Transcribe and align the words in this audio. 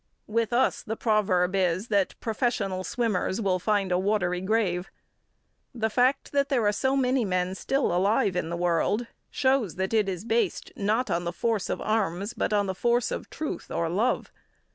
With 0.25 0.51
us, 0.51 0.81
the 0.81 0.95
proverb 0.95 1.53
is 1.53 1.89
that 1.89 2.19
professional 2.19 2.83
swimmers 2.83 3.39
will 3.39 3.59
find 3.59 3.91
a 3.91 3.99
watery 3.99 4.41
grave. 4.41 4.89
The 5.75 5.91
fact 5.91 6.31
that 6.31 6.49
there 6.49 6.65
are 6.65 6.71
so 6.71 6.97
many 6.97 7.23
men 7.23 7.53
still 7.53 7.93
alive 7.95 8.35
in 8.35 8.49
the 8.49 8.57
world 8.57 9.05
shows 9.29 9.75
that 9.75 9.93
it 9.93 10.09
is 10.09 10.25
based 10.25 10.71
not 10.75 11.11
on 11.11 11.23
the 11.23 11.31
force 11.31 11.69
of 11.69 11.79
arms 11.81 12.33
but 12.33 12.51
on 12.51 12.65
the 12.65 12.73
force 12.73 13.11
of 13.11 13.29
truth 13.29 13.69
or 13.69 13.89
love. 13.89 14.31